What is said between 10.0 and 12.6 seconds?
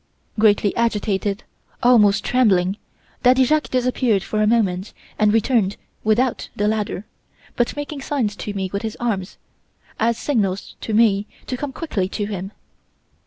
signals to me to come quickly to him.